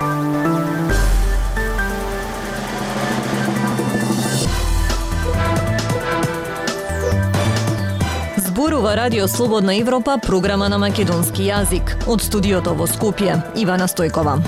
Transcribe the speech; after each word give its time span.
Зборува 0.00 0.08
Радио 8.96 9.28
Слободна 9.28 9.74
Европа, 9.74 10.18
програма 10.26 10.68
на 10.68 10.78
македонски 10.78 11.42
јазик. 11.42 12.08
Од 12.08 12.24
студиото 12.24 12.72
во 12.72 12.88
Скопје, 12.88 13.36
Ивана 13.60 13.84
Стојкова. 13.84 14.40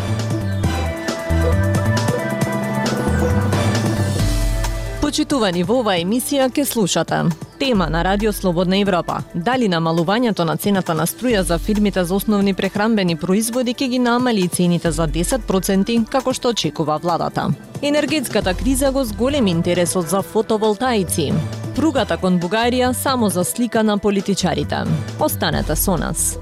Почитувани 5.05 5.69
во 5.69 5.85
оваа 5.85 6.01
емисија 6.01 6.49
ке 6.49 6.65
слушате. 6.65 7.29
Тема 7.63 7.91
на 7.91 8.05
Радио 8.05 8.33
Слободна 8.33 8.79
Европа. 8.79 9.23
Дали 9.35 9.69
намалувањето 9.69 10.43
на 10.45 10.57
цената 10.57 10.95
на 10.99 11.05
струја 11.07 11.41
за 11.47 11.59
фирмите 11.59 12.03
за 12.05 12.15
основни 12.15 12.55
прехранбени 12.55 13.15
производи 13.17 13.75
ќе 13.75 13.87
ги 13.89 13.99
намали 14.03 14.49
цените 14.49 14.91
за 14.91 15.07
10% 15.07 16.09
како 16.11 16.33
што 16.35 16.51
очекува 16.51 16.99
владата. 16.99 17.47
Енергетската 17.83 18.55
криза 18.55 18.91
го 18.91 19.05
зголеми 19.05 19.51
интересот 19.51 20.09
за 20.09 20.23
фотоволтаици. 20.23 21.33
Пругата 21.77 22.17
кон 22.17 22.41
Бугарија 22.41 22.93
само 22.93 23.29
за 23.29 23.45
слика 23.45 23.85
на 23.85 23.99
политичарите. 23.99 24.83
Останете 25.21 25.77
со 25.77 25.97
нас. 25.97 26.39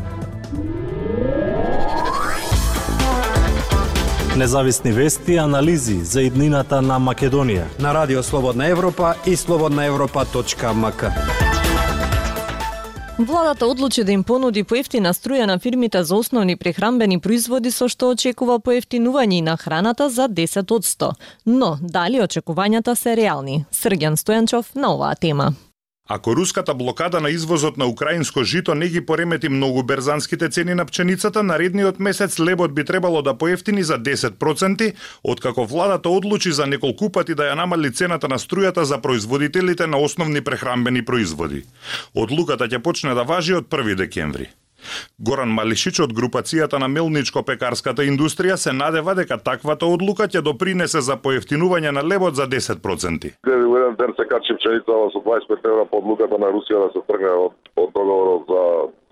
Независни 4.40 4.92
вести 4.92 5.36
анализи 5.36 5.98
за 6.04 6.22
иднината 6.24 6.78
на 6.80 6.96
Македонија 6.96 7.66
на 7.78 7.90
Радио 7.94 8.22
Слободна 8.22 8.66
Европа 8.66 9.14
и 9.26 9.36
слободнаевропа.мк. 9.36 11.04
Владата 13.18 13.66
одлучи 13.66 14.04
да 14.04 14.12
им 14.12 14.24
понуди 14.24 14.64
поевтина 14.64 15.12
струја 15.12 15.44
на 15.44 15.58
фирмите 15.58 16.04
за 16.04 16.16
основни 16.16 16.56
прехранбени 16.56 17.20
производи 17.20 17.70
со 17.70 17.88
што 17.88 18.14
очекува 18.16 18.56
поевтинување 18.64 19.42
на 19.44 19.56
храната 19.60 20.08
за 20.08 20.28
10%. 20.28 21.12
Но 21.47 21.77
дали 21.82 22.25
очекувањата 22.25 22.97
се 22.97 23.16
реални? 23.16 23.66
Срѓан 23.72 24.16
Стојанчов 24.16 24.72
на 24.75 24.94
оваа 24.94 25.20
тема. 25.20 25.52
Ако 26.12 26.36
руската 26.36 26.75
блокада 26.75 27.20
на 27.20 27.30
извозот 27.30 27.77
на 27.77 27.86
украинско 27.86 28.44
жито 28.44 28.75
не 28.75 28.89
ги 28.89 29.06
поремети 29.06 29.48
многу 29.48 29.83
берзанските 29.83 30.48
цени 30.48 30.75
на 30.75 30.84
пченицата, 30.86 31.42
наредниот 31.42 32.00
месец 32.00 32.41
лебот 32.41 32.75
би 32.75 32.84
требало 32.84 33.22
да 33.22 33.34
поевтини 33.39 33.83
за 33.83 33.98
10%, 33.98 34.94
откако 35.22 35.66
владата 35.66 36.08
одлучи 36.08 36.53
за 36.53 36.66
неколку 36.66 37.12
пати 37.12 37.34
да 37.34 37.42
ја 37.42 37.55
намали 37.55 37.92
цената 37.94 38.28
на 38.28 38.38
струјата 38.42 38.83
за 38.83 38.98
производителите 38.98 39.86
на 39.86 39.98
основни 39.98 40.41
прехранбени 40.41 41.05
производи. 41.05 41.62
Одлуката 42.14 42.66
ќе 42.66 42.83
почне 42.83 43.14
да 43.14 43.22
важи 43.22 43.55
од 43.55 43.70
1 43.70 43.94
декември. 43.94 44.50
Горан 45.19 45.53
Малишич 45.55 46.00
од 46.00 46.12
групацијата 46.17 46.78
на 46.81 46.89
мелничко-пекарската 46.89 48.06
индустрија 48.09 48.56
се 48.56 48.73
надева 48.73 49.14
дека 49.14 49.39
таквата 49.39 49.87
одлука 49.87 50.28
ќе 50.28 50.42
допринесе 50.42 51.00
за 51.00 51.17
поевтинување 51.17 51.92
на 51.97 52.03
лебот 52.03 52.37
за 52.37 52.47
10%. 52.48 53.33
Еден 53.47 53.97
ден 54.00 54.12
се 54.17 54.25
качи 54.28 54.56
пченицава 54.59 55.11
со 55.11 55.20
25 55.25 55.64
евра 55.72 55.84
по 55.91 55.98
одлуката 55.98 56.39
на 56.39 56.53
Русија 56.55 56.87
да 56.87 56.92
се 56.95 57.03
тргне 57.09 57.33
од, 57.47 57.55
од 57.77 57.91
договорот 57.95 58.45
за 58.53 58.62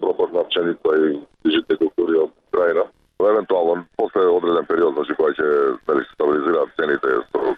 пропак 0.00 0.32
на 0.32 0.44
пченица 0.48 0.94
и 1.08 1.50
житни 1.50 1.76
култури 1.76 2.22
од 2.24 2.32
Крајна. 2.54 2.84
Евентуално, 3.18 3.84
после 3.96 4.22
одреден 4.30 4.66
период, 4.70 4.94
значи 4.94 5.16
кој 5.18 5.34
ќе 5.34 5.48
нали, 5.88 6.04
се 6.06 6.14
стабилизираат 6.14 6.76
цените 6.78 7.16
со 7.32 7.54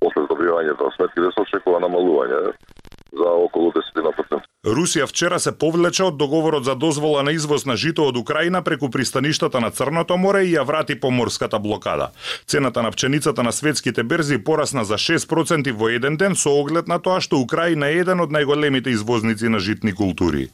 после 0.00 0.24
добивањето 0.30 0.88
на 0.88 0.92
сметките 0.96 1.32
се 1.34 1.44
очекува 1.44 1.80
намалување 1.84 2.40
за 3.18 3.30
околу 3.30 3.72
10%. 3.72 4.40
Русија 4.64 5.06
вчера 5.06 5.38
се 5.40 5.52
повлече 5.52 6.06
од 6.08 6.16
договорот 6.16 6.64
за 6.64 6.74
дозвола 6.74 7.22
на 7.22 7.32
извоз 7.36 7.66
на 7.68 7.76
жито 7.76 8.06
од 8.08 8.16
Украина 8.16 8.62
преку 8.62 8.88
пристаништата 8.90 9.60
на 9.60 9.70
Црното 9.70 10.16
море 10.16 10.44
и 10.44 10.54
ја 10.56 10.64
врати 10.64 10.96
поморската 11.00 11.58
блокада. 11.58 12.10
Цената 12.46 12.82
на 12.82 12.90
пченицата 12.90 13.42
на 13.42 13.52
светските 13.52 14.02
берзи 14.02 14.38
порасна 14.38 14.84
за 14.84 14.94
6% 14.94 15.72
во 15.72 15.88
еден 15.88 16.16
ден 16.16 16.36
со 16.36 16.50
оглед 16.50 16.88
на 16.88 16.98
тоа 16.98 17.20
што 17.20 17.36
Украина 17.44 17.92
е 17.92 18.00
еден 18.00 18.20
од 18.24 18.32
најголемите 18.32 18.88
извозници 18.88 19.48
на 19.48 19.58
житни 19.58 19.92
култури. 19.92 20.48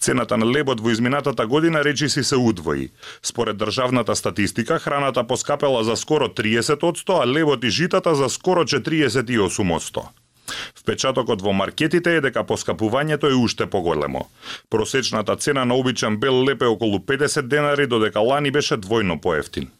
Цената 0.00 0.36
на 0.36 0.46
лебот 0.46 0.80
во 0.80 0.90
изминатата 0.90 1.46
година 1.46 1.84
речиси 1.84 2.24
се 2.24 2.36
удвои. 2.36 2.90
Според 3.22 3.56
државната 3.56 4.16
статистика, 4.16 4.78
храната 4.78 5.24
поскапела 5.24 5.84
за 5.84 5.96
скоро 5.96 6.28
30%, 6.28 7.22
а 7.22 7.26
лебот 7.26 7.64
и 7.64 7.70
житата 7.70 8.14
за 8.14 8.28
скоро 8.28 8.64
48%. 8.64 10.02
Впечатокот 10.76 11.42
во 11.42 11.52
маркетите 11.52 12.16
е 12.16 12.20
дека 12.20 12.44
поскапувањето 12.44 13.30
е 13.30 13.38
уште 13.38 13.66
поголемо. 13.66 14.28
Просечната 14.70 15.36
цена 15.36 15.64
на 15.64 15.74
обичен 15.74 16.16
бел 16.16 16.44
леп 16.44 16.62
е 16.62 16.66
околу 16.66 16.98
50 16.98 17.42
денари, 17.42 17.86
додека 17.86 18.20
лани 18.20 18.50
беше 18.50 18.76
двојно 18.76 19.20
поевтин. 19.20 19.70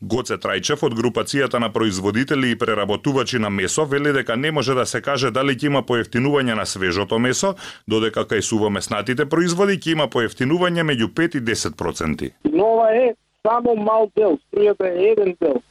Гоце 0.00 0.38
Трајчев 0.40 0.82
од 0.86 0.96
групацијата 0.96 1.60
на 1.60 1.68
производители 1.72 2.50
и 2.50 2.58
преработувачи 2.58 3.38
на 3.38 3.50
месо 3.50 3.84
вели 3.84 4.12
дека 4.12 4.36
не 4.36 4.52
може 4.52 4.74
да 4.74 4.86
се 4.86 5.00
каже 5.00 5.30
дали 5.30 5.56
ќе 5.56 5.66
има 5.66 5.82
поевтинување 5.82 6.54
на 6.54 6.66
свежото 6.66 7.18
месо, 7.18 7.54
додека 7.88 8.24
кај 8.24 8.40
сувомеснатите 8.40 9.28
производи 9.28 9.78
ќе 9.78 9.92
има 9.92 10.08
поевтинување 10.08 10.86
меѓу 10.90 11.12
5 11.12 11.36
и 11.36 11.44
10%. 11.52 12.30
Нова 12.52 12.90
е 12.96 13.14
само 13.46 13.76
мал 13.76 14.10
дел, 14.16 14.38
струјата 14.48 14.88
е 14.88 15.12
еден 15.12 15.36
дел 15.40 15.62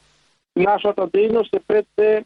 нашата 0.58 1.06
дејност 1.06 1.56
е 1.56 1.60
пред 1.66 1.86
се 1.98 2.24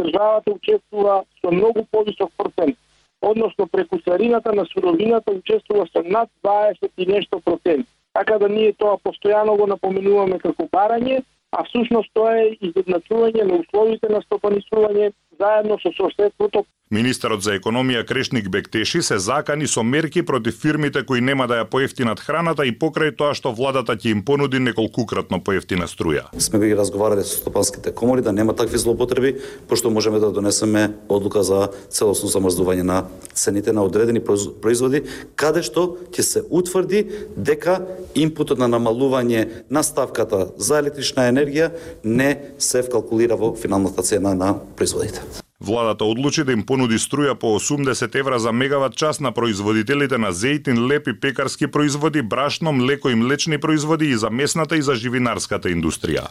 државата 0.00 0.50
учествува 0.50 1.22
со 1.40 1.50
многу 1.50 1.84
повисок 1.90 2.30
процент. 2.36 2.76
Односно 3.22 3.66
преку 3.66 3.98
царината 3.98 4.52
на 4.52 4.64
суровината 4.66 5.32
учествува 5.32 5.86
со 5.92 6.02
над 6.04 6.28
20 6.44 6.90
и 6.98 7.06
нешто 7.06 7.40
процент. 7.40 7.86
Така 8.12 8.38
да 8.38 8.48
ние 8.48 8.72
тоа 8.72 8.98
постојано 8.98 9.56
го 9.56 9.66
напоменуваме 9.66 10.38
како 10.38 10.68
барање, 10.72 11.22
а 11.52 11.64
всушност 11.64 12.10
тоа 12.14 12.36
е 12.38 12.56
изедначување 12.60 13.44
на 13.44 13.60
условите 13.62 14.08
на 14.08 14.22
стопанисување 14.22 15.12
заедно 15.38 15.78
со 15.78 15.90
соседството. 15.92 16.64
Министерот 16.90 17.42
за 17.44 17.52
економија 17.58 18.00
Крешник 18.08 18.46
Бектеши 18.48 19.02
се 19.04 19.18
закани 19.20 19.66
со 19.68 19.82
мерки 19.84 20.22
против 20.24 20.54
фирмите 20.56 21.02
кои 21.04 21.20
нема 21.20 21.44
да 21.46 21.58
ја 21.60 21.66
поевтинат 21.68 22.20
храната 22.24 22.64
и 22.64 22.72
покрај 22.72 23.12
тоа 23.12 23.34
што 23.36 23.52
владата 23.52 23.92
ќе 23.92 24.14
им 24.14 24.22
понуди 24.24 24.56
неколкукратно 24.56 25.42
поевтина 25.44 25.84
струја. 25.84 26.32
Сме 26.40 26.62
ги 26.62 26.78
разговарале 26.78 27.26
со 27.28 27.42
стопанските 27.42 27.92
комори 27.92 28.24
да 28.24 28.32
нема 28.32 28.56
такви 28.56 28.80
злоупотреби, 28.80 29.34
пошто 29.68 29.90
можеме 29.90 30.18
да 30.18 30.32
донесеме 30.32 30.96
одлука 31.08 31.42
за 31.44 31.68
целосно 31.92 32.32
замрздување 32.32 32.88
на 32.88 33.04
цените 33.34 33.76
на 33.76 33.84
одредени 33.84 34.24
производи, 34.24 35.04
каде 35.36 35.60
што 35.60 35.98
ќе 36.08 36.24
се 36.24 36.44
утврди 36.48 37.04
дека 37.36 37.82
импутот 38.16 38.56
на 38.56 38.64
намалување 38.64 39.68
на 39.68 39.84
ставката 39.84 40.54
за 40.56 40.80
електрична 40.80 41.28
енергија 41.28 41.68
не 42.04 42.56
се 42.56 42.80
вкалкулира 42.80 43.36
во 43.36 43.52
финалната 43.52 44.00
цена 44.00 44.32
на 44.32 44.54
производите. 44.76 45.20
Владата 45.60 46.04
одлучи 46.04 46.44
да 46.44 46.52
им 46.54 46.62
понуди 46.62 47.00
струја 47.02 47.34
по 47.34 47.48
80 47.58 48.14
евра 48.14 48.38
за 48.38 48.52
мегават 48.52 48.94
час 48.96 49.18
на 49.20 49.32
производителите 49.34 50.18
на 50.18 50.30
зејтин, 50.32 50.78
леп 50.86 51.08
и 51.08 51.14
пекарски 51.20 51.66
производи, 51.66 52.22
брашно, 52.22 52.72
млеко 52.72 53.10
и 53.10 53.14
млечни 53.14 53.58
производи 53.58 54.06
и 54.06 54.16
за 54.16 54.30
месната 54.30 54.76
и 54.76 54.82
за 54.82 54.94
живинарската 54.94 55.68
индустрија. 55.68 56.28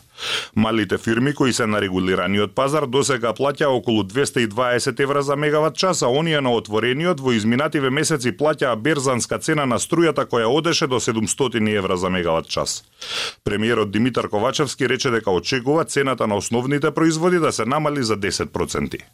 Малите 0.55 0.97
фирми 0.97 1.33
кои 1.33 1.53
се 1.53 1.67
на 1.67 1.81
регулираниот 1.81 2.55
пазар 2.55 2.87
досега 2.87 3.33
плаќа 3.35 3.67
околу 3.67 4.03
220 4.03 4.99
евра 5.03 5.21
за 5.21 5.35
мегават 5.35 5.75
час, 5.75 6.01
а 6.01 6.07
оние 6.07 6.41
на 6.41 6.53
отворениот 6.55 7.19
во 7.19 7.35
изминативе 7.35 7.89
месеци 7.89 8.31
плаќаа 8.31 8.79
берзанска 8.79 9.39
цена 9.39 9.65
на 9.65 9.75
струјата 9.75 10.23
која 10.23 10.47
одеше 10.47 10.87
до 10.87 11.03
700 11.03 11.75
евра 11.75 11.97
за 11.97 12.09
мегават 12.09 12.47
час. 12.47 12.85
Премиерот 13.43 13.91
Димитар 13.91 14.29
Ковачевски 14.29 14.89
рече 14.89 15.11
дека 15.11 15.31
очекува 15.31 15.85
цената 15.85 16.27
на 16.27 16.35
основните 16.35 16.91
производи 16.91 17.39
да 17.39 17.51
се 17.51 17.65
намали 17.65 18.03
за 18.03 18.17
10%. 18.17 19.03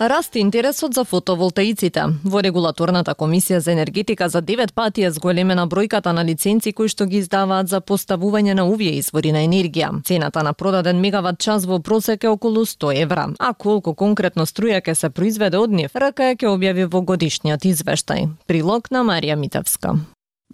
Расти 0.00 0.38
интересот 0.40 0.94
за 0.94 1.04
фотоволтаиците. 1.04 2.06
Во 2.24 2.40
регулаторната 2.40 3.12
комисија 3.12 3.58
за 3.60 3.72
енергетика 3.72 4.28
за 4.28 4.40
9 4.42 4.72
пати 4.72 5.02
е 5.04 5.10
зголемена 5.10 5.66
бројката 5.68 6.14
на 6.16 6.24
лиценци 6.24 6.72
кои 6.72 6.88
што 6.88 7.04
ги 7.04 7.18
издаваат 7.20 7.68
за 7.68 7.80
поставување 7.80 8.54
на 8.54 8.64
овие 8.64 8.94
извори 8.96 9.32
на 9.32 9.42
енергија. 9.44 9.90
Цената 10.04 10.42
на 10.42 10.54
продаден 10.54 11.00
мегават 11.00 11.38
час 11.38 11.66
во 11.66 11.80
просек 11.80 12.24
е 12.24 12.32
околу 12.32 12.64
100 12.64 13.02
евра, 13.02 13.26
а 13.38 13.52
колку 13.52 13.94
конкретно 13.94 14.46
струја 14.46 14.80
ќе 14.80 14.94
се 14.94 15.10
произведе 15.10 15.60
од 15.60 15.70
нив, 15.70 15.92
РКЕ 15.92 16.32
ќе 16.32 16.48
објави 16.48 16.88
во 16.88 17.02
годишниот 17.02 17.68
извештај. 17.68 18.28
Прилог 18.46 18.88
на 18.90 19.04
Марија 19.04 19.36
Митевска. 19.36 19.98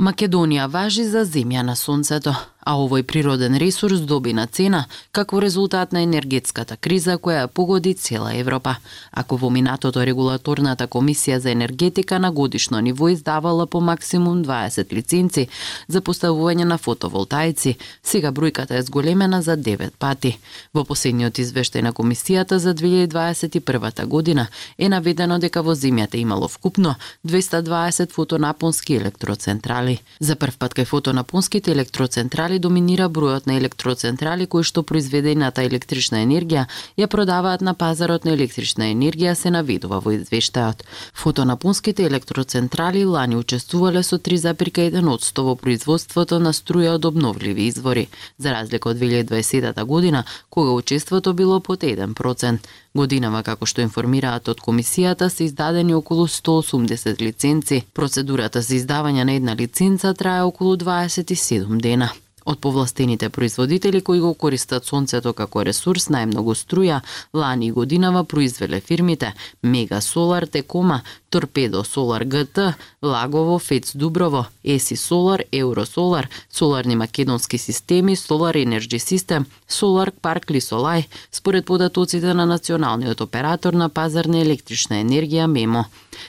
Македонија 0.01 0.67
важи 0.67 1.05
за 1.05 1.23
земја 1.25 1.63
на 1.63 1.77
сонцето, 1.77 2.35
а 2.67 2.75
овој 2.83 3.05
природен 3.07 3.55
ресурс 3.63 4.01
доби 4.11 4.33
на 4.35 4.47
цена 4.47 4.85
како 5.15 5.39
резултат 5.41 5.93
на 5.95 6.03
енергетската 6.03 6.77
криза 6.77 7.15
која 7.23 7.47
погоди 7.47 7.95
цела 7.95 8.35
Европа. 8.35 8.75
Ако 9.13 9.37
во 9.37 9.51
минатото 9.51 10.03
регулаторната 10.03 10.89
комисија 10.91 11.39
за 11.39 11.51
енергетика 11.51 12.19
на 12.19 12.33
годишно 12.33 12.81
ниво 12.81 13.09
издавала 13.09 13.67
по 13.67 13.81
максимум 13.81 14.43
20 14.45 14.93
лиценци 14.93 15.49
за 15.89 16.01
поставување 16.01 16.65
на 16.65 16.79
фотоволтаици, 16.79 17.77
сега 18.03 18.33
бројката 18.33 18.79
е 18.79 18.83
зголемена 18.83 19.43
за 19.43 19.57
9 19.57 19.95
пати. 19.99 20.35
Во 20.75 20.85
последниот 20.85 21.39
извештај 21.39 21.87
на 21.87 21.93
комисијата 21.93 22.59
за 22.59 22.75
2021 22.75 24.07
година 24.07 24.49
е 24.79 24.89
наведено 24.89 25.39
дека 25.39 25.63
во 25.63 25.75
земјата 25.75 26.19
имало 26.19 26.49
вкупно 26.49 26.97
220 27.25 28.11
фотонапонски 28.11 28.95
електроцентрали. 28.95 30.01
За 30.21 30.35
прв 30.37 30.59
пат 30.59 30.75
кај 30.75 30.85
фотонапонските 30.85 31.71
електроцентрали 31.71 32.56
доминира 32.59 33.09
бројот 33.09 33.47
на 33.47 33.57
електроцентрали 33.57 34.47
кои 34.47 34.65
што 34.65 34.83
произведената 34.83 35.63
електрична 35.63 36.23
енергија 36.25 36.67
ја 36.99 37.07
продаваат 37.07 37.61
на 37.61 37.75
пазарот 37.75 38.25
на 38.25 38.33
електрична 38.33 38.91
енергија 38.93 39.35
се 39.35 39.51
наведува 39.51 40.01
во 40.05 40.15
извештајот. 40.17 40.83
Фотонапонските 41.15 42.07
електроцентрали 42.07 43.05
лани 43.05 43.37
учествувале 43.37 44.03
со 44.03 44.19
3,1% 44.19 45.43
во 45.43 45.55
производството 45.57 46.39
на 46.39 46.53
струја 46.53 46.97
од 46.97 47.05
обновливи 47.05 47.67
извори, 47.67 48.09
за 48.39 48.53
разлика 48.53 48.89
од 48.91 48.97
2020 48.97 49.85
година, 49.85 50.25
кога 50.51 50.71
учеството 50.71 51.33
било 51.33 51.61
под 51.61 51.83
1%. 51.83 52.59
Годинава, 52.97 53.43
како 53.43 53.67
што 53.69 53.83
информираат 53.85 54.49
од 54.49 54.63
комисијата, 54.65 55.29
се 55.29 55.45
издадени 55.45 55.95
околу 55.95 56.27
180 56.27 57.21
лиценци. 57.21 57.83
Процедурата 57.93 58.63
за 58.63 58.79
издавање 58.81 59.25
на 59.25 59.37
една 59.41 59.57
лиценца 59.57 60.15
трае 60.15 60.47
околу 60.49 60.77
27 60.77 61.81
дена. 61.81 62.13
Од 62.47 62.59
повластените 62.59 63.29
производители 63.29 64.01
кои 64.01 64.21
го 64.21 64.35
користат 64.35 64.85
сонцето 64.87 65.33
како 65.35 65.65
ресурс 65.67 66.05
најмногу 66.15 66.55
струја, 66.55 67.01
лани 67.35 67.67
и 67.67 67.73
годинава 67.75 68.23
произвеле 68.25 68.81
фирмите 68.81 69.33
Мега 69.63 70.01
Солар, 70.01 70.47
Текома, 70.47 71.01
Торпедо 71.31 71.83
Солар 71.85 72.25
ГТ, 72.25 72.59
Лагово, 73.03 73.59
Фец 73.59 73.97
Дуброво, 73.97 74.47
Еси 74.65 74.97
Солар, 74.97 75.43
Евросолар, 75.53 76.29
Соларни 76.51 76.97
македонски 76.97 77.59
системи, 77.59 78.17
Солар 78.17 78.55
Енерджи 78.55 78.99
Систем, 78.99 79.47
Солар 79.69 80.13
Парк 80.23 80.51
Лисолај, 80.51 81.07
според 81.33 81.67
податоците 81.67 82.35
на 82.35 82.47
националниот 82.47 83.21
оператор 83.21 83.73
на 83.73 83.89
пазар 83.89 84.25
на 84.25 84.39
електрична 84.39 85.03
енергија 85.03 85.47
МЕМО. 85.47 85.85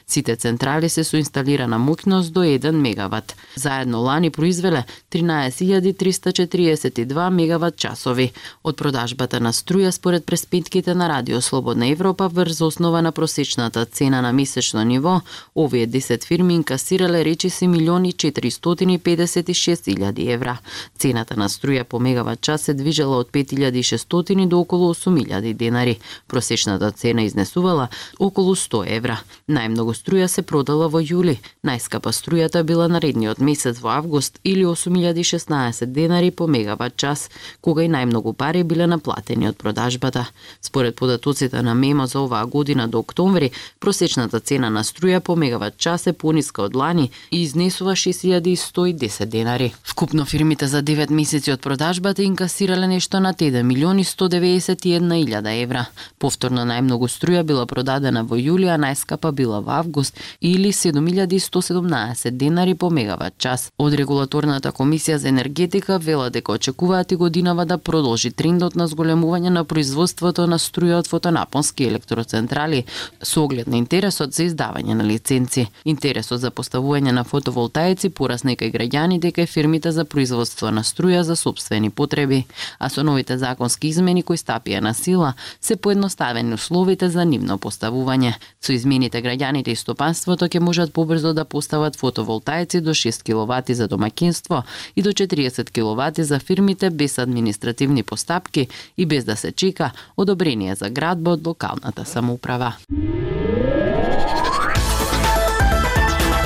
Сите 0.08 0.36
централи 0.36 0.90
се 0.90 1.04
со 1.04 1.18
инсталирана 1.18 1.80
моќност 1.80 2.32
до 2.32 2.44
1 2.44 2.72
мегават. 2.72 3.36
Заедно 3.56 4.02
лани 4.02 4.30
произвеле 4.30 4.84
13.342 5.12 7.30
мегават 7.30 7.78
часови. 7.78 8.32
Од 8.64 8.78
продажбата 8.78 9.40
на 9.40 9.54
струја 9.54 9.92
според 9.92 10.26
преспитките 10.26 10.96
на 10.96 11.10
Радио 11.10 11.42
Слободна 11.42 11.88
Европа 11.88 12.28
врз 12.28 12.62
основа 12.62 13.02
на 13.02 13.12
просечната 13.12 13.86
цена 13.86 14.22
на 14.22 14.34
месечно 14.34 14.84
ниво, 14.84 15.22
овие 15.56 15.88
10 15.88 16.24
фирми 16.24 16.56
инкасирале 16.56 17.26
речиси 17.26 17.68
милиони 17.68 18.14
456.000 18.14 20.34
евра. 20.34 20.58
Цената 20.98 21.36
на 21.38 21.50
струја 21.50 21.84
по 21.84 22.00
мегават 22.00 22.42
час 22.42 22.62
се 22.62 22.74
движела 22.74 23.18
од 23.18 23.32
5600 23.32 24.48
до 24.48 24.60
околу 24.60 24.94
8000 24.94 25.54
денари. 25.54 26.00
Просечната 26.28 26.92
цена 26.92 27.24
изнесувала 27.24 27.88
околу 28.20 28.56
100 28.56 28.98
евра. 28.98 29.22
Најмногу 29.50 29.77
најмногу 29.78 29.94
струја 29.94 30.28
се 30.28 30.42
продала 30.42 30.88
во 30.90 31.00
јули. 31.00 31.38
Најскапа 31.64 32.10
струјата 32.10 32.64
била 32.64 32.88
наредниот 32.88 33.40
месец 33.40 33.80
во 33.80 33.92
август 33.94 34.40
или 34.44 34.66
8016 34.66 35.86
денари 35.86 36.32
по 36.32 36.48
мегават 36.48 36.96
час, 36.98 37.30
кога 37.62 37.84
и 37.84 37.90
најмногу 37.90 38.34
пари 38.34 38.64
биле 38.64 38.88
наплатени 38.88 39.48
од 39.48 39.58
продажбата. 39.58 40.26
Според 40.62 40.96
податоците 40.96 41.62
на 41.62 41.76
МЕМО 41.76 42.08
за 42.08 42.20
оваа 42.20 42.46
година 42.46 42.88
до 42.88 43.00
октомври, 43.00 43.52
просечната 43.80 44.40
цена 44.40 44.70
на 44.70 44.84
струја 44.84 45.20
по 45.20 45.36
мегават 45.36 45.78
час 45.78 46.08
е 46.08 46.14
пониска 46.14 46.64
од 46.64 46.76
лани 46.76 47.12
и 47.32 47.44
изнесува 47.44 47.92
6110 47.92 49.26
денари. 49.26 49.74
Вкупно 49.84 50.26
фирмите 50.26 50.68
за 50.68 50.82
9 50.82 51.12
месеци 51.12 51.52
од 51.52 51.62
продажбата 51.62 52.24
инкасирале 52.24 52.88
нешто 52.88 53.20
над 53.20 53.38
1 53.38 53.62
милиони 53.64 54.04
191 54.04 55.22
илјада 55.22 55.54
евра. 55.62 55.86
Повторно 56.18 56.66
најмногу 56.66 57.06
струја 57.08 57.44
била 57.44 57.66
продадена 57.66 58.24
во 58.24 58.36
јули, 58.36 58.74
а 58.74 58.78
најскапа 58.82 59.32
била 59.32 59.62
август 59.70 60.20
или 60.42 60.74
7117 60.74 62.32
денари 62.32 62.76
по 62.76 62.90
мегават 62.90 63.38
час. 63.38 63.72
Од 63.78 63.94
регулаторната 63.94 64.72
комисија 64.72 65.16
за 65.16 65.30
енергетика 65.30 65.98
вела 66.00 66.30
дека 66.30 66.52
очекуваат 66.52 67.12
и 67.12 67.16
годинава 67.16 67.66
да 67.66 67.78
продолжи 67.78 68.32
трендот 68.32 68.76
на 68.76 68.88
зголемување 68.88 69.50
на 69.50 69.64
производството 69.66 70.48
на 70.48 70.60
струја 70.60 71.00
од 71.00 71.08
фотонапонски 71.08 71.84
електроцентрали 71.84 72.84
со 73.22 73.44
оглед 73.44 73.68
на 73.68 73.78
интересот 73.78 74.34
за 74.34 74.44
издавање 74.44 74.94
на 74.94 75.04
лиценци. 75.04 75.68
Интересот 75.86 76.42
за 76.42 76.52
поставување 76.52 77.12
на 77.12 77.24
фотоволтаици 77.24 78.10
порасна 78.10 78.54
и 78.54 78.60
кај 78.60 78.74
граѓани 78.74 79.20
дека 79.20 79.46
фирмите 79.46 79.92
за 79.92 80.06
производство 80.06 80.72
на 80.72 80.84
струја 80.84 81.22
за 81.22 81.36
собствени 81.36 81.90
потреби, 81.90 82.46
а 82.80 82.90
со 82.90 83.04
новите 83.04 83.38
законски 83.38 83.88
измени 83.88 84.24
кои 84.24 84.38
стапија 84.38 84.80
на 84.82 84.94
сила 84.94 85.34
се 85.62 85.76
поедноставени 85.76 86.54
условите 86.54 87.10
за 87.10 87.26
нивно 87.26 87.58
поставување. 87.58 88.34
Со 88.62 88.74
измените 88.74 89.22
граѓаните 89.58 89.74
и 89.74 89.76
стопанството 89.76 90.48
ќе 90.48 90.60
можат 90.60 90.94
побрзо 90.94 91.34
да 91.34 91.46
постават 91.46 91.96
фотоволтаици 91.96 92.82
до 92.82 92.92
6 92.92 93.24
киловати 93.24 93.74
за 93.74 93.88
домакинство 93.88 94.64
и 94.96 95.02
до 95.02 95.10
40 95.10 95.72
киловати 95.72 96.24
за 96.24 96.40
фирмите 96.40 96.90
без 96.90 97.18
административни 97.18 98.04
постапки 98.04 98.68
и 98.98 99.06
без 99.06 99.26
да 99.26 99.36
се 99.36 99.52
чека 99.52 99.92
одобрение 100.18 100.76
за 100.76 100.90
градба 100.90 101.32
од 101.32 101.48
локалната 101.48 102.06
самоуправа. 102.06 102.76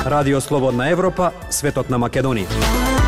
Радио 0.06 0.42
Слободна 0.42 0.90
Европа, 0.90 1.32
светот 1.50 1.90
на 1.90 2.00
Македонија. 2.00 3.01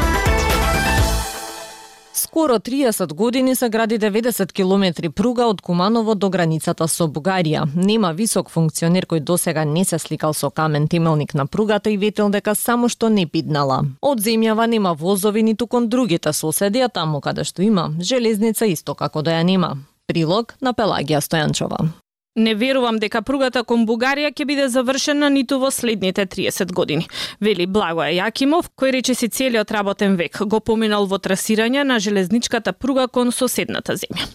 Скоро 2.33 2.53
30 2.53 3.13
години 3.13 3.55
се 3.55 3.69
гради 3.69 3.99
90 3.99 4.51
километри 4.51 5.09
пруга 5.09 5.45
од 5.45 5.61
Куманово 5.61 6.15
до 6.15 6.29
границата 6.29 6.87
со 6.87 7.05
Бугарија. 7.05 7.67
Нема 7.75 8.09
висок 8.17 8.49
функционер 8.49 9.05
кој 9.05 9.19
досега 9.21 9.65
не 9.69 9.85
се 9.85 9.99
сликал 9.99 10.33
со 10.33 10.49
камен 10.49 10.87
темелник 10.87 11.35
на 11.37 11.45
пругата 11.45 11.91
и 11.93 11.97
ветел 11.97 12.33
дека 12.33 12.55
само 12.55 12.89
што 12.89 13.09
не 13.13 13.27
пиднала. 13.29 13.83
Од 14.01 14.25
земјава 14.25 14.65
нема 14.65 14.97
возови 14.97 15.43
ниту 15.43 15.67
кон 15.67 15.89
другите 15.89 16.33
соседи, 16.33 16.81
а 16.81 16.89
таму 16.89 17.21
каде 17.21 17.43
што 17.43 17.61
има, 17.61 17.91
железница 18.01 18.65
исто 18.65 18.95
како 18.95 19.21
да 19.21 19.37
ја 19.37 19.43
нема. 19.43 19.77
Прилог 20.07 20.55
на 20.59 20.73
Пелагија 20.73 21.21
Стојанчова. 21.21 22.02
Не 22.35 22.55
верувам 22.55 22.97
дека 22.97 23.19
пругата 23.21 23.61
кон 23.61 23.83
Бугарија 23.85 24.31
ќе 24.33 24.45
биде 24.49 24.63
завршена 24.73 25.27
ниту 25.29 25.59
во 25.61 25.69
следните 25.69 26.25
30 26.25 26.71
години, 26.73 27.05
вели 27.39 27.67
Благоја 27.69 28.09
Јакимов, 28.09 28.71
кој 28.73 28.95
рече 28.95 29.13
си 29.13 29.29
целиот 29.29 29.69
работен 29.71 30.15
век 30.17 30.41
го 30.41 30.59
поминал 30.59 31.05
во 31.05 31.19
трасирање 31.21 31.83
на 31.85 31.99
железничката 32.01 32.73
пруга 32.73 33.05
кон 33.07 33.29
соседната 33.31 33.93
земја. 34.01 34.25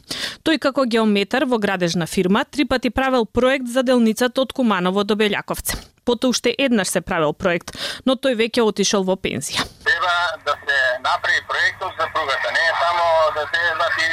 Тој 0.48 0.56
како 0.64 0.86
геометар 0.88 1.44
во 1.44 1.58
градежна 1.60 2.06
фирма 2.08 2.40
три 2.48 2.64
пати 2.64 2.88
правел 2.88 3.26
проект 3.26 3.66
за 3.68 3.82
делницата 3.84 4.40
од 4.40 4.54
Куманово 4.56 5.04
до 5.04 5.12
Белјаковце. 5.20 5.76
Потоа 6.08 6.32
уште 6.32 6.54
еднаш 6.64 6.88
се 6.88 7.02
правел 7.04 7.34
проект, 7.36 7.74
но 8.08 8.16
тој 8.16 8.38
веќе 8.40 8.64
отишол 8.64 9.04
во 9.04 9.18
пензија. 9.20 9.68
Треба 9.84 10.14
да 10.48 10.56
се 10.64 10.78
направи 11.04 11.44
проектот 11.52 11.92
за 12.00 12.08
пругата, 12.16 12.48
не 12.56 12.64
е 12.64 12.72
само 12.80 13.04
да 13.36 13.44
се 13.52 13.60
значи 13.76 14.08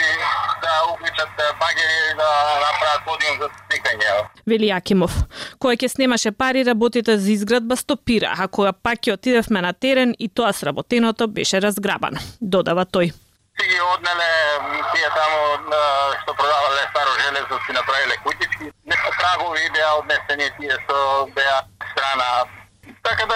да 0.68 0.76
уклучат 0.92 1.40
багери 1.64 2.14
да 2.20 2.30
направат 2.68 3.02
подиум 3.08 3.40
за 3.40 3.48
сликање. 3.56 4.14
Вели 4.46 4.74
Јакимов. 4.76 5.16
Кој 5.56 5.80
ќе 5.80 5.88
снемаше 5.88 6.36
пари, 6.36 6.68
работите 6.68 7.16
за 7.18 7.32
изградба 7.32 7.80
стопира, 7.80 8.36
а 8.36 8.50
кога 8.52 8.74
пак 8.74 9.08
ќе 9.08 9.16
отидевме 9.16 9.64
на 9.64 9.72
терен 9.72 10.12
и 10.20 10.28
тоа 10.28 10.52
сработеното 10.52 11.32
беше 11.32 11.64
разграбано, 11.64 12.20
додава 12.42 12.84
тој 12.84 13.16
си 13.56 13.68
ги 13.68 13.80
однеле 13.82 14.30
тие 14.94 15.10
таму 15.16 15.42
што 16.22 16.34
продавале 16.34 16.84
старо 16.92 17.12
железо 17.24 17.60
си 17.66 17.72
направиле 17.72 18.18
кутички. 18.24 18.72
Трагови 19.20 19.70
беа 19.74 19.94
однесени 20.00 20.52
тие 20.60 20.78
што 20.84 21.30
беа 21.36 21.64
страна. 21.92 22.46
Така 23.04 23.26
да 23.26 23.36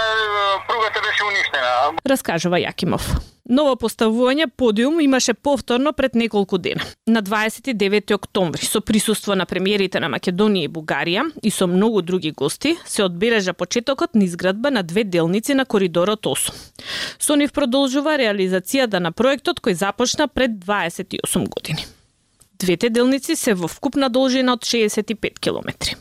пругата 0.68 1.02
беше 1.02 1.24
уништена. 1.24 1.94
Раскажува 2.06 2.60
Јакимов. 2.60 3.06
Ново 3.50 3.74
поставување 3.82 4.46
подиум 4.62 5.00
имаше 5.02 5.34
повторно 5.34 5.94
пред 5.94 6.16
неколку 6.16 6.58
дена. 6.62 6.86
На 7.08 7.24
29 7.26 8.14
октомври 8.14 8.66
со 8.66 8.82
присуство 8.82 9.34
на 9.36 9.46
премиерите 9.50 10.00
на 10.00 10.10
Македонија 10.14 10.68
и 10.68 10.70
Бугарија 10.70 11.24
и 11.42 11.50
со 11.50 11.66
многу 11.68 12.04
други 12.06 12.32
гости 12.32 12.76
се 12.86 13.04
одбележа 13.04 13.54
почетокот 13.54 14.14
на 14.16 14.24
изградба 14.24 14.72
на 14.72 14.84
две 14.84 15.04
делници 15.04 15.54
на 15.54 15.66
коридорот 15.66 16.26
8. 16.26 16.54
Со 17.20 17.36
нив 17.36 17.52
продолжува 17.52 18.20
реализацијата 18.22 19.00
на 19.00 19.12
проектот 19.12 19.62
кој 19.66 19.74
започна 19.74 20.28
пред 20.28 20.60
28 20.62 21.50
години. 21.50 21.86
Двете 22.60 22.90
делници 22.90 23.36
се 23.36 23.54
во 23.54 23.68
вкупна 23.68 24.10
должина 24.10 24.54
од 24.54 24.62
65 24.62 25.40
километри. 25.40 25.96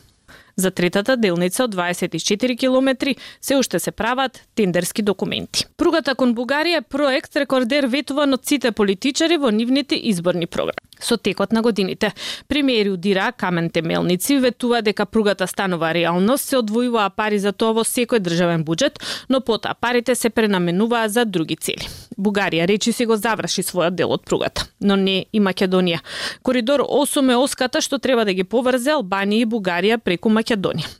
За 0.58 0.70
третата 0.70 1.16
делница 1.16 1.64
од 1.64 1.74
24 1.74 2.56
километри 2.58 3.14
се 3.40 3.56
уште 3.56 3.78
се 3.78 3.90
прават 3.90 4.40
тендерски 4.54 5.02
документи. 5.02 5.66
Пругата 5.76 6.16
кон 6.18 6.32
Бугарија 6.34 6.80
е 6.82 6.82
проект 6.82 7.36
рекордер 7.38 7.86
ветуван 7.86 8.34
од 8.34 8.42
сите 8.42 8.72
политичари 8.74 9.38
во 9.38 9.52
нивните 9.54 9.94
изборни 9.94 10.50
програми. 10.50 10.82
Со 10.98 11.16
текот 11.16 11.52
на 11.52 11.62
годините, 11.62 12.10
премиери 12.48 12.90
удира 12.90 13.30
камен 13.32 13.70
темелници, 13.70 14.38
ветува 14.38 14.82
дека 14.82 15.06
пругата 15.06 15.46
станува 15.46 15.92
реалност, 15.94 16.48
се 16.50 16.58
одвојуваа 16.58 17.14
пари 17.14 17.38
за 17.38 17.52
тоа 17.52 17.76
во 17.78 17.84
секој 17.86 18.18
државен 18.18 18.64
буџет, 18.66 18.98
но 19.30 19.40
потоа 19.40 19.78
парите 19.78 20.18
се 20.18 20.30
пренаменуваа 20.30 21.08
за 21.08 21.24
други 21.24 21.54
цели. 21.54 21.86
Бугарија 22.18 22.66
речи 22.66 22.92
си 22.92 23.06
го 23.06 23.14
заврши 23.14 23.62
својот 23.62 23.94
дел 23.94 24.10
од 24.10 24.26
пругата, 24.26 24.66
но 24.80 24.96
не 24.96 25.26
и 25.32 25.38
Македонија. 25.38 26.02
Коридор 26.42 26.82
8 26.82 27.30
е 27.30 27.36
оската 27.36 27.80
што 27.80 27.98
треба 28.02 28.24
да 28.24 28.34
ги 28.34 28.42
поврзе 28.42 28.98
Албанија 28.98 29.46
и 29.46 29.46
Бугарија 29.46 30.02
преку 30.02 30.28
Македонија. 30.34 30.47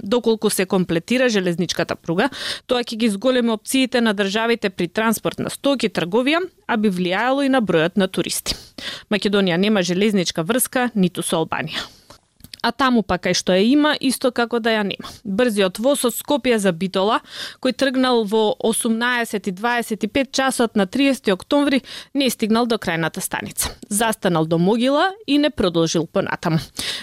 Доколку 0.02 0.50
се 0.50 0.66
комплетира 0.66 1.28
железничката 1.28 1.96
пруга, 1.96 2.28
тоа 2.66 2.82
ќе 2.82 2.96
ги 2.96 3.08
зголеми 3.08 3.50
опциите 3.50 4.00
на 4.00 4.14
државите 4.14 4.70
при 4.70 4.88
транспорт 4.88 5.38
на 5.38 5.50
стоки 5.50 5.88
трговија, 5.88 6.42
а 6.66 6.76
би 6.76 6.90
влијаело 6.90 7.46
и 7.46 7.48
на 7.48 7.62
бројот 7.62 7.96
на 7.96 8.08
туристи. 8.08 8.54
Македонија 9.10 9.56
нема 9.56 9.82
железничка 9.82 10.42
врска 10.42 10.90
ниту 10.94 11.22
со 11.22 11.40
Албанија 11.42 11.97
а 12.68 12.72
таму 12.72 13.02
па 13.02 13.16
кај 13.16 13.36
што 13.38 13.56
ја 13.56 13.64
има, 13.64 13.94
исто 13.96 14.30
како 14.34 14.60
да 14.60 14.74
ја 14.76 14.84
нема. 14.84 15.08
Брзиот 15.24 15.80
воз 15.80 16.04
од 16.04 16.16
Скопје 16.16 16.58
за 16.60 16.72
Битола, 16.76 17.20
кој 17.64 17.72
тргнал 17.72 18.24
во 18.28 18.52
18.25 18.60 20.32
часот 20.32 20.76
на 20.76 20.86
30 20.86 21.32
октомври, 21.32 21.82
не 22.14 22.28
стигнал 22.30 22.66
до 22.66 22.76
крајната 22.76 23.24
станица. 23.24 23.72
Застанал 23.88 24.46
до 24.46 24.58
Могила 24.58 25.12
и 25.26 25.38
не 25.38 25.50
продолжил 25.50 26.06
понатаму. 26.06 26.58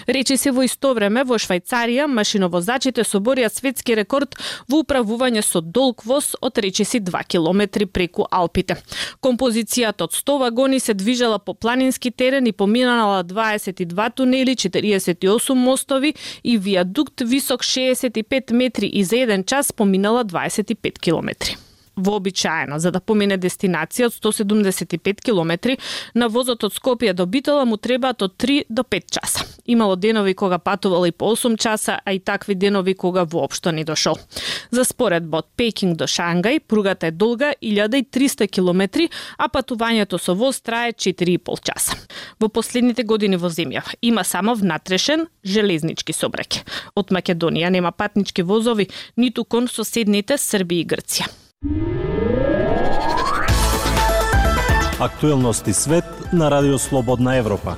Речи 0.06 0.36
се 0.36 0.52
во 0.54 0.62
исто 0.62 0.92
време 0.94 1.24
во 1.26 1.34
Швајцарија 1.42 2.06
машиновозачите 2.06 3.02
соборија 3.02 3.50
светски 3.50 3.96
рекорд 3.98 4.36
во 4.70 4.84
управување 4.84 5.42
со 5.42 5.60
долг 5.60 6.04
воз 6.06 6.36
од 6.40 6.58
речиси 6.62 7.00
2 7.00 7.24
километри 7.26 7.86
преку 7.86 8.26
Алпите. 8.30 8.76
Композицијата 9.20 10.06
од 10.06 10.14
100 10.14 10.38
вагони 10.44 10.80
се 10.80 10.94
движела 10.94 11.38
по 11.38 11.54
планински 11.54 12.10
терен 12.10 12.46
и 12.46 12.52
поминала 12.52 13.24
22 13.24 14.14
тунели, 14.14 14.54
48 14.54 15.55
мостови 15.56 16.14
и 16.44 16.58
виадукт 16.58 17.20
висок 17.20 17.60
65 17.60 18.52
метри 18.52 18.86
и 18.86 19.04
за 19.04 19.16
еден 19.16 19.44
час 19.44 19.72
поминала 19.72 20.24
25 20.24 20.98
километри 20.98 21.56
вообичаено 21.96 22.78
за 22.78 22.90
да 22.90 23.00
помине 23.00 23.38
дестинација 23.38 24.10
од 24.10 24.14
175 24.14 25.20
километри, 25.24 25.78
на 26.14 26.28
возот 26.28 26.64
од 26.64 26.74
Скопје 26.76 27.12
до 27.12 27.26
Битола 27.26 27.64
му 27.64 27.76
требаат 27.76 28.22
од 28.22 28.36
3 28.36 28.64
до 28.68 28.82
5 28.82 29.10
часа. 29.10 29.44
Имало 29.66 29.96
денови 29.96 30.34
кога 30.34 30.58
патувал 30.58 31.06
и 31.06 31.12
по 31.12 31.30
8 31.36 31.56
часа, 31.58 31.98
а 32.04 32.12
и 32.12 32.20
такви 32.20 32.54
денови 32.54 32.94
кога 32.94 33.24
воопшто 33.24 33.72
не 33.72 33.84
дошол. 33.84 34.16
За 34.70 34.84
споредба 34.84 35.38
од 35.38 35.48
Пекинг 35.56 35.96
до 35.96 36.04
Шангај, 36.04 36.60
пругата 36.60 37.06
е 37.06 37.10
долга 37.10 37.52
1300 37.62 38.48
километри, 38.50 39.08
а 39.38 39.48
патувањето 39.48 40.18
со 40.18 40.34
воз 40.34 40.60
трае 40.60 40.92
4,5 40.92 41.62
часа. 41.62 41.96
Во 42.40 42.48
последните 42.48 43.02
години 43.02 43.36
во 43.36 43.48
земјава 43.48 43.96
има 44.02 44.24
само 44.24 44.54
внатрешен 44.54 45.26
железнички 45.44 46.12
собрек. 46.12 46.60
Од 46.94 47.10
Македонија 47.10 47.70
нема 47.70 47.92
патнички 47.92 48.42
возови 48.42 48.88
ниту 49.16 49.44
кон 49.44 49.68
соседните 49.68 50.36
Србија 50.36 50.84
и 50.84 50.86
Грција. 50.86 51.45
Актуелности 54.98 55.72
свет 55.72 56.04
на 56.32 56.50
Радио 56.50 56.78
Слободна 56.78 57.36
Европа. 57.36 57.76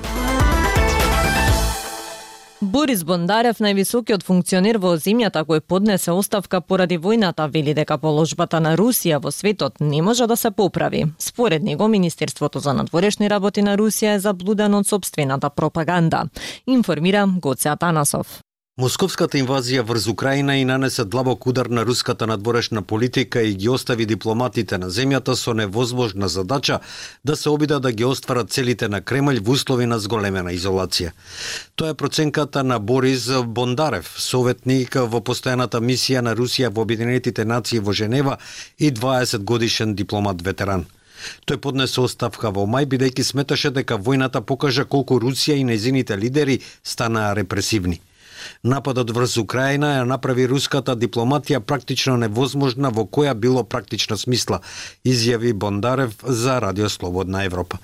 Борис 2.61 3.03
Бондарев, 3.03 3.59
највисокиот 3.59 4.23
функционер 4.23 4.79
во 4.79 4.93
земјата 4.95 5.43
кој 5.43 5.59
поднесе 5.59 6.15
оставка 6.15 6.61
поради 6.61 6.95
војната, 6.97 7.49
вели 7.51 7.73
дека 7.75 7.97
положбата 7.97 8.59
на 8.63 8.77
Русија 8.79 9.19
во 9.19 9.31
светот 9.31 9.81
не 9.81 10.01
може 10.01 10.27
да 10.27 10.37
се 10.37 10.51
поправи. 10.51 11.05
Според 11.19 11.63
него, 11.63 11.87
Министерството 11.87 12.59
за 12.59 12.73
надворешни 12.73 13.29
работи 13.29 13.61
на 13.61 13.75
Русија 13.77 14.15
е 14.15 14.19
заблудено 14.19 14.79
од 14.79 14.87
собствената 14.87 15.49
пропаганда. 15.49 16.29
Информира 16.67 17.27
Гоце 17.27 17.69
Атанасов. 17.69 18.39
Московската 18.79 19.35
инвазија 19.35 19.81
врз 19.83 20.05
Украина 20.07 20.53
и 20.55 20.63
нанесе 20.63 21.03
длабок 21.03 21.47
удар 21.47 21.67
на 21.67 21.83
руската 21.85 22.27
надворешна 22.27 22.81
политика 22.81 23.41
и 23.41 23.53
ги 23.55 23.69
остави 23.69 24.05
дипломатите 24.05 24.77
на 24.77 24.87
земјата 24.87 25.35
со 25.35 25.53
невозможна 25.53 26.29
задача 26.29 26.79
да 27.25 27.35
се 27.35 27.49
обида 27.49 27.79
да 27.79 27.91
ги 27.91 28.05
остварат 28.05 28.51
целите 28.51 28.87
на 28.87 29.01
Кремљ 29.01 29.41
во 29.43 29.51
услови 29.51 29.85
на 29.85 29.99
зголемена 29.99 30.55
изолација. 30.55 31.11
Тоа 31.75 31.89
е 31.89 31.93
проценката 31.93 32.63
на 32.63 32.79
Борис 32.79 33.27
Бондарев, 33.43 34.15
советник 34.15 34.95
во 34.95 35.19
постојаната 35.19 35.83
мисија 35.83 36.21
на 36.21 36.31
Русија 36.31 36.71
во 36.71 36.87
Обединетите 36.87 37.45
нации 37.45 37.79
во 37.79 37.91
Женева 37.91 38.37
и 38.77 38.93
20 38.93 39.43
годишен 39.43 39.95
дипломат 39.95 40.41
ветеран. 40.41 40.85
Тој 41.45 41.57
поднесе 41.57 41.99
оставка 41.99 42.47
во 42.47 42.63
мај 42.63 42.87
бидејќи 42.87 43.23
сметаше 43.23 43.75
дека 43.75 43.99
војната 43.99 44.39
покажа 44.39 44.85
колку 44.85 45.19
Русија 45.19 45.59
и 45.59 45.67
незините 45.67 46.15
лидери 46.15 46.61
станаа 46.83 47.35
репресивни. 47.35 47.99
Нападот 48.63 49.11
врз 49.11 49.37
Украина 49.37 49.93
ја 49.97 50.07
направи 50.07 50.47
руската 50.47 50.95
дипломатија 50.95 51.59
практично 51.59 52.17
невозможна 52.17 52.89
во 52.89 53.05
која 53.05 53.33
било 53.33 53.63
практична 53.63 54.17
смисла, 54.17 54.61
изјави 55.05 55.53
Бондарев 55.53 56.15
за 56.23 56.59
Радио 56.59 56.89
Слободна 56.89 57.43
Европа. 57.43 57.79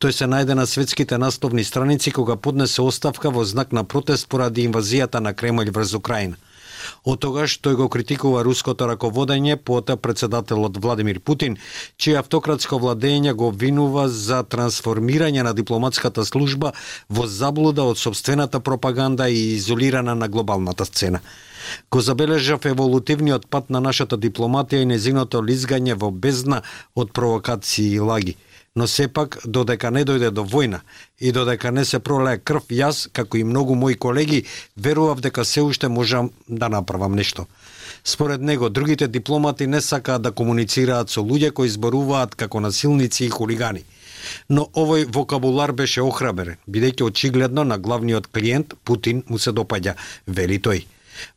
Тој 0.00 0.16
се 0.16 0.26
најде 0.26 0.54
на 0.56 0.66
светските 0.66 1.18
насловни 1.18 1.64
страници 1.64 2.10
кога 2.10 2.36
поднесе 2.36 2.82
оставка 2.82 3.30
во 3.30 3.44
знак 3.44 3.72
на 3.72 3.84
протест 3.84 4.28
поради 4.28 4.68
инвазијата 4.68 5.20
на 5.20 5.34
Кремљ 5.34 5.70
врз 5.70 5.94
Украина. 5.94 6.36
Од 7.04 7.20
тогаш 7.24 7.56
тој 7.64 7.76
го 7.80 7.88
критикува 7.88 8.42
руското 8.46 8.88
раководење, 8.90 9.56
под 9.56 9.92
председателот 10.02 10.76
Владимир 10.76 11.20
Путин, 11.20 11.56
чие 11.96 12.18
автократско 12.18 12.78
владење 12.78 13.34
го 13.34 13.48
обвинува 13.48 14.08
за 14.08 14.42
трансформирање 14.42 15.42
на 15.46 15.54
дипломатската 15.54 16.24
служба 16.24 16.72
во 17.08 17.26
заблуда 17.26 17.84
од 17.84 17.98
собствената 17.98 18.60
пропаганда 18.60 19.28
и 19.28 19.54
изолирана 19.56 20.14
на 20.14 20.28
глобалната 20.28 20.84
сцена. 20.84 21.20
Го 21.90 22.00
забележав 22.00 22.64
еволутивниот 22.66 23.46
пат 23.46 23.70
на 23.70 23.80
нашата 23.80 24.18
дипломатија 24.18 24.82
и 24.82 24.92
незиното 24.92 25.42
лизгање 25.44 25.94
во 25.94 26.10
бездна 26.10 26.62
од 26.94 27.12
провокации 27.12 27.92
и 27.94 28.00
лаги– 28.00 28.36
но 28.80 28.86
сепак 28.86 29.36
додека 29.44 29.90
не 29.92 30.06
дојде 30.08 30.30
до 30.32 30.40
војна 30.48 30.78
и 31.20 31.32
додека 31.36 31.68
не 31.70 31.82
се 31.84 31.98
пролее 32.00 32.38
крв, 32.40 32.70
јас, 32.72 33.10
како 33.12 33.36
и 33.36 33.44
многу 33.44 33.74
мои 33.76 33.94
колеги, 33.94 34.44
верував 34.76 35.20
дека 35.20 35.44
се 35.44 35.60
уште 35.60 35.88
можам 35.88 36.30
да 36.48 36.68
направам 36.72 37.12
нешто. 37.12 37.44
Според 38.04 38.40
него, 38.40 38.70
другите 38.70 39.08
дипломати 39.08 39.66
не 39.66 39.80
сакаат 39.80 40.22
да 40.22 40.32
комуницираат 40.32 41.10
со 41.10 41.20
луѓе 41.20 41.50
кои 41.52 41.68
зборуваат 41.68 42.34
како 42.34 42.60
насилници 42.60 43.24
и 43.26 43.28
хулигани. 43.28 43.84
Но 44.48 44.64
овој 44.72 45.04
вокабулар 45.12 45.72
беше 45.76 46.00
охрабрен, 46.00 46.56
бидејќи 46.64 47.04
очигледно 47.04 47.64
на 47.64 47.78
главниот 47.78 48.32
клиент 48.32 48.74
Путин 48.84 49.22
му 49.28 49.38
се 49.38 49.52
допаѓа, 49.52 49.94
вели 50.26 50.56
тој. 50.56 50.86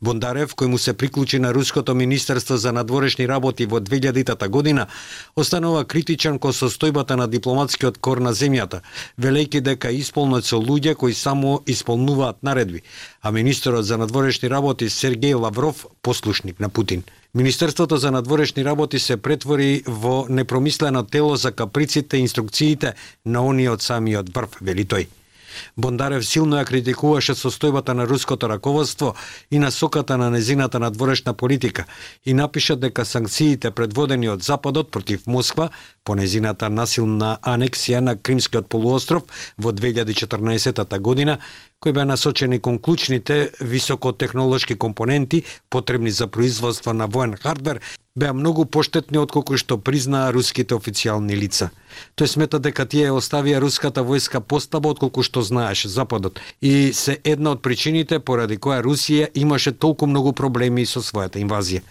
Бондарев, 0.01 0.55
кој 0.55 0.67
му 0.67 0.77
се 0.77 0.93
приклучи 0.93 1.39
на 1.39 1.53
Руското 1.53 1.95
Министерство 1.95 2.57
за 2.57 2.71
надворешни 2.71 3.27
работи 3.27 3.65
во 3.65 3.79
2000 3.79 4.47
година, 4.49 4.87
останува 5.35 5.85
критичен 5.85 6.39
кон 6.39 6.53
состојбата 6.53 7.15
на 7.15 7.27
дипломатскиот 7.27 7.97
кор 7.97 8.17
на 8.17 8.33
земјата, 8.33 8.81
велејќи 9.19 9.61
дека 9.61 9.91
исполнет 9.91 10.45
со 10.45 10.57
луѓе 10.57 10.95
кои 10.95 11.13
само 11.13 11.61
исполнуваат 11.67 12.43
наредби, 12.43 12.83
а 13.21 13.31
министерот 13.31 13.85
за 13.85 13.97
надворешни 13.97 14.49
работи 14.49 14.89
Сергеј 14.89 15.35
Лавров 15.35 15.85
послушник 16.01 16.59
на 16.59 16.69
Путин. 16.69 17.03
Министерството 17.35 17.97
за 17.97 18.11
надворешни 18.11 18.65
работи 18.65 18.99
се 18.99 19.17
претвори 19.17 19.83
во 19.87 20.25
непромислено 20.29 21.03
тело 21.03 21.35
за 21.35 21.51
каприците 21.51 22.17
и 22.17 22.19
инструкциите 22.19 22.93
на 23.25 23.45
ониот 23.45 23.81
самиот 23.81 24.29
врв, 24.29 24.57
вели 24.61 24.85
тој. 24.85 25.07
Бондарев 25.77 26.25
силно 26.25 26.57
ја 26.57 26.65
критикуваше 26.65 27.35
состојбата 27.35 27.93
на 27.93 28.07
руското 28.07 28.49
раководство 28.49 29.13
и 29.51 29.59
насоката 29.59 30.17
на 30.17 30.29
незината 30.29 30.79
надворешна 30.79 31.33
политика 31.33 31.85
и 32.25 32.33
напиша 32.33 32.75
дека 32.75 33.05
санкциите 33.05 33.71
предводени 33.71 34.29
од 34.29 34.43
Западот 34.43 34.91
против 34.91 35.27
Москва 35.27 35.69
по 36.03 36.15
незината 36.15 36.69
насилна 36.69 37.37
анексија 37.41 37.99
на 37.99 38.15
Кримскиот 38.15 38.67
полуостров 38.69 39.23
во 39.57 39.71
2014 39.71 40.99
година, 40.99 41.37
кои 41.83 41.91
беа 41.91 42.05
насочени 42.05 42.59
кон 42.59 42.77
клучните 42.79 43.51
високотехнолошки 43.61 44.75
компоненти 44.75 45.43
потребни 45.69 46.11
за 46.11 46.27
производство 46.27 46.93
на 46.93 47.07
воен 47.07 47.35
хардвер, 47.35 47.79
беа 48.15 48.33
многу 48.33 48.65
поштетни 48.65 49.17
отколку 49.17 49.57
што 49.57 49.79
признаа 49.81 50.31
руските 50.31 50.77
официјални 50.77 51.35
лица. 51.35 51.71
Тој 52.15 52.29
смета 52.29 52.59
дека 52.61 52.85
тие 52.85 53.09
оставија 53.11 53.59
руската 53.59 54.03
војска 54.05 54.39
постаба 54.39 54.93
отколку 54.93 55.23
што 55.25 55.41
знаеше 55.41 55.89
Западот 55.89 56.39
и 56.61 56.93
се 56.93 57.17
една 57.23 57.57
од 57.57 57.61
причините 57.65 58.19
поради 58.19 58.57
која 58.57 58.83
Русија 58.85 59.31
имаше 59.33 59.73
толку 59.73 60.05
многу 60.05 60.31
проблеми 60.31 60.85
со 60.85 61.01
својата 61.01 61.41
инвазија. 61.41 61.81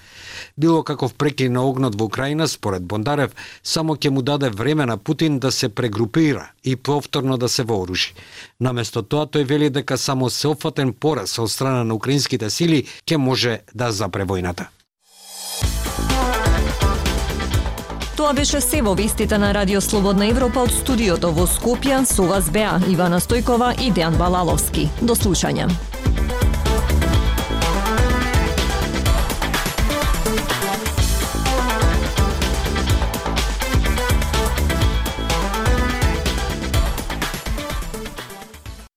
Било 0.56 0.82
каков 0.82 1.14
прекин 1.14 1.52
на 1.52 1.62
огнот 1.66 1.94
во 1.98 2.04
Украина, 2.04 2.48
според 2.48 2.82
Бондарев, 2.82 3.34
само 3.62 3.96
ќе 3.96 4.10
му 4.10 4.22
даде 4.22 4.50
време 4.50 4.86
на 4.86 4.96
Путин 4.96 5.38
да 5.38 5.50
се 5.52 5.68
прегрупира 5.68 6.50
и 6.64 6.76
повторно 6.76 7.36
да 7.36 7.48
се 7.48 7.62
вооружи. 7.62 8.14
Наместо 8.60 9.02
тоа, 9.02 9.26
тој 9.26 9.44
вели 9.44 9.70
дека 9.70 9.81
само 9.96 10.30
сеофатен 10.30 10.92
пораз 10.92 11.38
од 11.38 11.50
страна 11.50 11.84
на 11.84 11.94
украинските 11.94 12.50
сили 12.50 12.86
ќе 13.06 13.16
може 13.16 13.58
да 13.74 13.92
запре 13.92 14.24
војната. 14.24 14.66
Тоа 18.16 18.32
беше 18.32 18.60
се 18.60 18.82
во 18.82 18.94
вестите 18.94 19.38
на 19.38 19.54
Радио 19.54 19.80
Слободна 19.80 20.26
Европа 20.30 20.62
од 20.62 20.70
студиото 20.70 21.32
во 21.34 21.46
Скопје. 21.50 22.04
Со 22.06 22.28
вас 22.28 22.50
беа 22.54 22.78
Ивана 22.88 23.18
Стојкова 23.20 23.72
и 23.82 23.90
Дејан 23.90 24.14
Балаловски. 24.14 24.88
До 25.00 25.18
слушање. 25.18 25.91